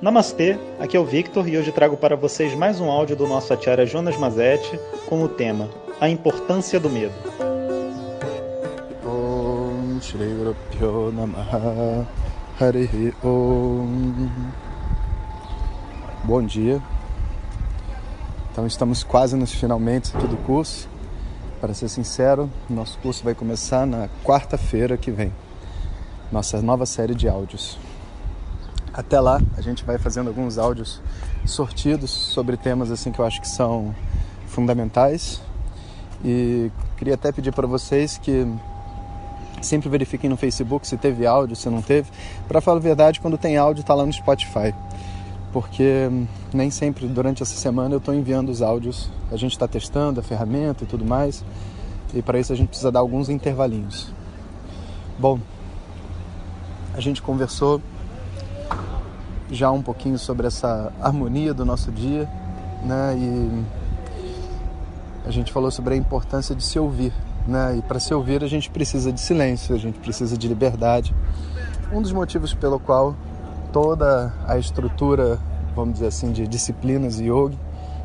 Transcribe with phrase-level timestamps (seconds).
[0.00, 3.52] Namastê, aqui é o Victor e hoje trago para vocês mais um áudio do nosso
[3.52, 5.68] acharya Jonas Mazetti com o tema
[6.00, 7.12] A Importância do Medo.
[16.24, 16.80] Bom dia.
[18.50, 20.88] Então estamos quase nos finalmente aqui do curso.
[21.60, 25.30] Para ser sincero, nosso curso vai começar na quarta-feira que vem.
[26.32, 27.89] Nossa nova série de áudios.
[29.00, 31.00] Até lá, a gente vai fazendo alguns áudios
[31.46, 33.94] sortidos sobre temas assim que eu acho que são
[34.46, 35.40] fundamentais.
[36.22, 38.46] E queria até pedir para vocês que
[39.62, 42.10] sempre verifiquem no Facebook se teve áudio, se não teve.
[42.46, 44.74] Para falar a verdade, quando tem áudio, está lá no Spotify.
[45.50, 46.10] Porque
[46.52, 49.10] nem sempre durante essa semana eu estou enviando os áudios.
[49.32, 51.42] A gente está testando a ferramenta e tudo mais.
[52.12, 54.12] E para isso a gente precisa dar alguns intervalinhos.
[55.18, 55.40] Bom,
[56.92, 57.80] a gente conversou
[59.50, 62.28] já um pouquinho sobre essa harmonia do nosso dia,
[62.84, 63.14] né?
[63.16, 63.64] E
[65.26, 67.12] a gente falou sobre a importância de se ouvir,
[67.46, 67.76] né?
[67.78, 71.14] E para se ouvir a gente precisa de silêncio, a gente precisa de liberdade.
[71.92, 73.14] Um dos motivos pelo qual
[73.72, 75.38] toda a estrutura,
[75.74, 77.56] vamos dizer assim, de disciplinas e yoga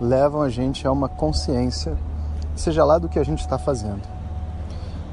[0.00, 1.96] levam a gente a uma consciência,
[2.54, 4.02] seja lá do que a gente está fazendo.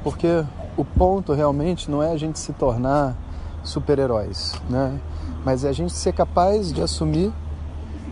[0.02, 0.44] Porque
[0.76, 3.16] o ponto realmente não é a gente se tornar
[3.64, 4.98] super-heróis, né?
[5.46, 7.32] Mas é a gente ser capaz de assumir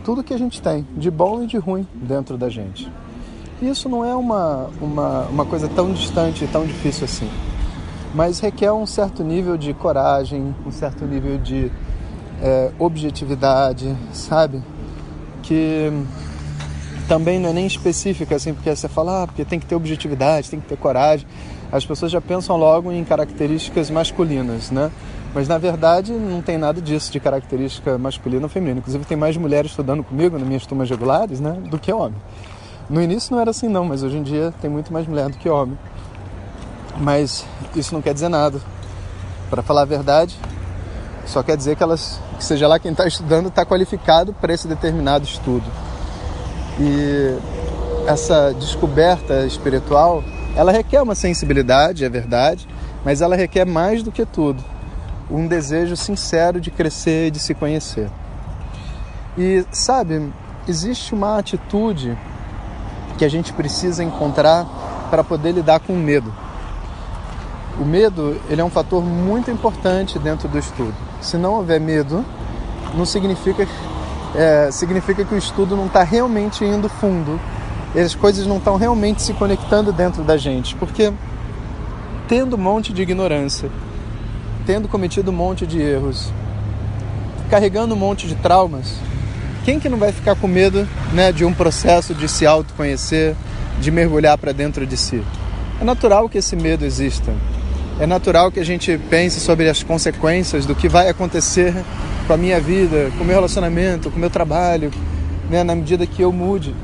[0.05, 2.89] tudo que a gente tem, de bom e de ruim, dentro da gente.
[3.61, 7.29] Isso não é uma, uma, uma coisa tão distante e tão difícil assim,
[8.13, 11.69] mas requer um certo nível de coragem, um certo nível de
[12.41, 14.63] é, objetividade, sabe?
[15.43, 15.91] Que
[17.05, 20.49] também não é nem específica assim, porque você fala, ah, porque tem que ter objetividade,
[20.49, 21.27] tem que ter coragem.
[21.69, 24.89] As pessoas já pensam logo em características masculinas, né?
[25.35, 28.79] Mas na verdade não tem nada disso de característica masculina ou feminina.
[28.79, 32.15] Inclusive tem mais mulheres estudando comigo nas minhas turmas regulares, né, do que homem.
[32.89, 35.37] No início não era assim não, mas hoje em dia tem muito mais mulher do
[35.37, 35.77] que homem.
[36.97, 38.61] Mas isso não quer dizer nada.
[39.49, 40.39] Para falar a verdade,
[41.25, 44.69] só quer dizer que elas, que seja lá quem está estudando, está qualificado para esse
[44.69, 45.65] determinado estudo.
[46.79, 47.37] E
[48.07, 50.23] essa descoberta espiritual,
[50.55, 52.65] ela requer uma sensibilidade, é verdade,
[53.03, 54.63] mas ela requer mais do que tudo
[55.29, 58.09] um desejo sincero de crescer e de se conhecer.
[59.37, 60.31] E sabe,
[60.67, 62.17] existe uma atitude
[63.17, 64.65] que a gente precisa encontrar
[65.09, 66.33] para poder lidar com o medo.
[67.79, 70.95] O medo ele é um fator muito importante dentro do estudo.
[71.21, 72.23] Se não houver medo,
[72.93, 73.67] não significa
[74.33, 77.39] é, significa que o estudo não está realmente indo fundo,
[77.95, 81.13] as coisas não estão realmente se conectando dentro da gente, porque
[82.27, 83.69] tendo um monte de ignorância,
[84.65, 86.31] tendo cometido um monte de erros,
[87.49, 88.95] carregando um monte de traumas,
[89.63, 93.35] quem que não vai ficar com medo né, de um processo de se autoconhecer,
[93.79, 95.23] de mergulhar para dentro de si?
[95.79, 97.33] É natural que esse medo exista.
[97.99, 101.73] É natural que a gente pense sobre as consequências do que vai acontecer
[102.27, 104.91] com a minha vida, com o meu relacionamento, com o meu trabalho,
[105.49, 106.75] né, na medida que eu mude.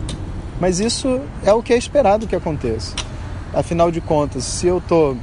[0.60, 2.94] Mas isso é o que é esperado que aconteça.
[3.54, 5.18] Afinal de contas, se eu estou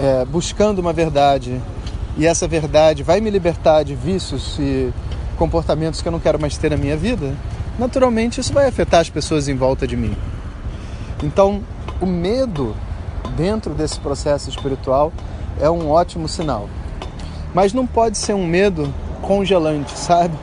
[0.00, 1.60] é, buscando uma verdade
[2.16, 4.90] e essa verdade vai me libertar de vícios e
[5.36, 7.34] comportamentos que eu não quero mais ter na minha vida,
[7.78, 10.16] naturalmente isso vai afetar as pessoas em volta de mim.
[11.22, 11.62] Então,
[12.00, 12.74] o medo
[13.36, 15.12] dentro desse processo espiritual
[15.60, 16.68] é um ótimo sinal.
[17.52, 20.34] Mas não pode ser um medo congelante, sabe?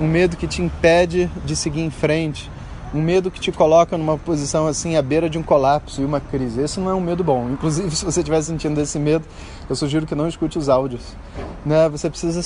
[0.00, 2.50] Um medo que te impede de seguir em frente,
[2.94, 6.20] um medo que te coloca numa posição assim à beira de um colapso e uma
[6.20, 6.60] crise.
[6.60, 7.50] Esse não é um medo bom.
[7.52, 9.24] Inclusive, se você estiver sentindo esse medo,
[9.68, 11.02] eu sugiro que não escute os áudios.
[11.66, 11.88] Né?
[11.88, 12.40] Você precisa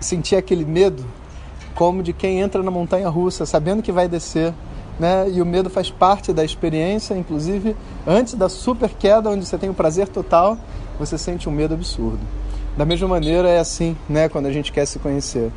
[0.00, 1.04] sentir aquele medo
[1.74, 4.54] como de quem entra na montanha russa, sabendo que vai descer.
[4.98, 5.30] Né?
[5.30, 9.68] E o medo faz parte da experiência, inclusive antes da super queda, onde você tem
[9.68, 10.58] o prazer total,
[10.98, 12.20] você sente um medo absurdo.
[12.76, 15.50] Da mesma maneira é assim, né, quando a gente quer se conhecer.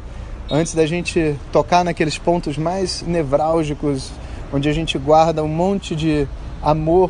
[0.49, 4.11] Antes da gente tocar naqueles pontos mais nevrálgicos
[4.53, 6.27] onde a gente guarda um monte de
[6.61, 7.09] amor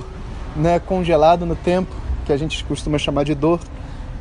[0.55, 1.93] né, congelado no tempo,
[2.25, 3.59] que a gente costuma chamar de dor.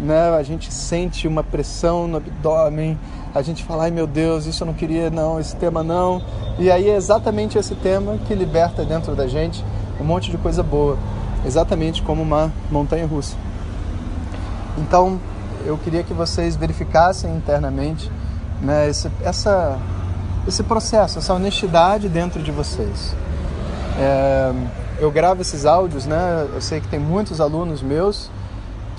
[0.01, 0.31] Né?
[0.31, 2.99] A gente sente uma pressão no abdômen,
[3.33, 6.21] a gente fala, ai meu Deus, isso eu não queria, não, esse tema não.
[6.59, 9.65] E aí é exatamente esse tema que liberta dentro da gente
[10.01, 10.99] um monte de coisa boa,
[11.47, 13.37] exatamente como uma montanha russa.
[14.77, 15.21] Então,
[15.65, 18.11] eu queria que vocês verificassem internamente
[18.61, 19.79] né, esse, essa
[20.47, 23.15] esse processo, essa honestidade dentro de vocês.
[23.99, 24.53] É,
[24.99, 26.49] eu gravo esses áudios, né?
[26.55, 28.31] Eu sei que tem muitos alunos meus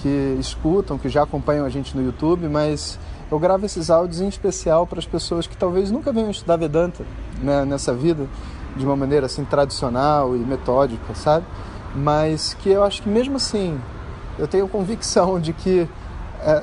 [0.02, 3.00] que escutam, que já acompanham a gente no YouTube, mas
[3.32, 7.04] Eu gravo esses áudios em especial para as pessoas que talvez nunca venham estudar Vedanta
[7.42, 8.28] né, nessa vida
[8.78, 11.44] de uma maneira assim tradicional e metódica, sabe?
[11.96, 13.80] Mas que eu acho que mesmo assim
[14.38, 15.90] eu tenho convicção de que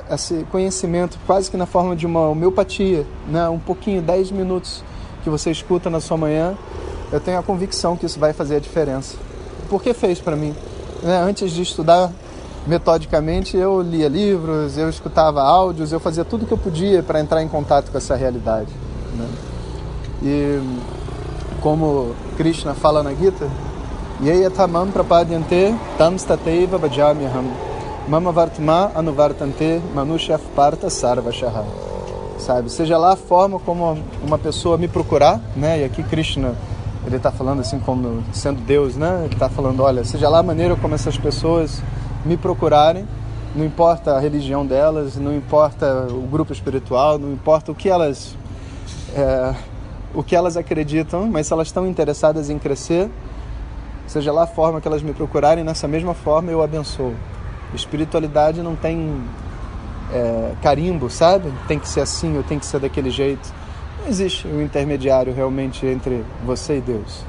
[0.09, 4.83] esse conhecimento, quase que na forma de uma homeopatia, né, um pouquinho, 10 minutos
[5.23, 6.55] que você escuta na sua manhã,
[7.11, 9.17] eu tenho a convicção que isso vai fazer a diferença.
[9.69, 10.55] Porque fez para mim.
[11.03, 11.17] Né?
[11.17, 12.11] Antes de estudar
[12.65, 17.41] metodicamente, eu lia livros, eu escutava áudios, eu fazia tudo que eu podia para entrar
[17.41, 18.69] em contato com essa realidade.
[19.15, 19.27] Né?
[20.23, 20.61] E
[21.61, 23.47] como Krishna fala na Gita,
[24.23, 27.70] Yeyatamam prapadyante tam stateva bhajamyaham
[28.07, 31.65] mama vartma anuvartante manushaf parta sarvashaha.
[32.37, 35.81] Sabe, seja lá a forma como uma pessoa me procurar, né?
[35.81, 36.55] E aqui Krishna
[37.05, 39.23] ele está falando assim como sendo Deus, né?
[39.25, 41.81] Ele está falando, olha, seja lá a maneira como essas pessoas
[42.25, 43.07] me procurarem,
[43.55, 48.35] não importa a religião delas, não importa o grupo espiritual, não importa o que elas
[49.15, 49.55] é,
[50.13, 53.09] o que elas acreditam, mas se elas estão interessadas em crescer,
[54.07, 57.13] seja lá a forma que elas me procurarem, nessa mesma forma eu abençoo.
[57.73, 59.21] Espiritualidade não tem
[60.13, 61.51] é, carimbo, sabe?
[61.67, 63.53] Tem que ser assim ou tem que ser daquele jeito.
[64.01, 67.23] Não existe um intermediário realmente entre você e Deus.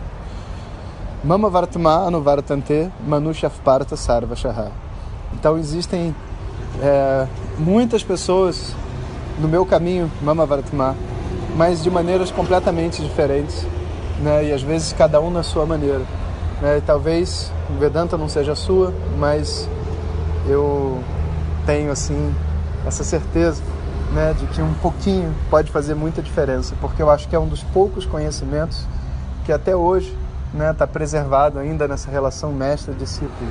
[1.24, 4.72] Mama Vartma Anuvartante Manushafparta Sarva Shaha.
[5.34, 6.14] Então existem
[6.82, 7.26] é,
[7.58, 8.74] muitas pessoas
[9.38, 10.96] no meu caminho, Mama Vartma,
[11.56, 13.66] mas de maneiras completamente diferentes,
[14.20, 14.46] né?
[14.46, 16.02] E às vezes cada um na sua maneira.
[16.60, 16.78] Né?
[16.78, 19.68] E talvez o Vedanta não seja a sua, mas
[20.46, 21.02] eu
[21.66, 22.34] tenho assim
[22.86, 23.62] essa certeza
[24.12, 27.46] né, de que um pouquinho pode fazer muita diferença, porque eu acho que é um
[27.46, 28.86] dos poucos conhecimentos
[29.44, 30.16] que até hoje
[30.52, 33.50] está né, tá preservado ainda nessa relação mestre-discípulo.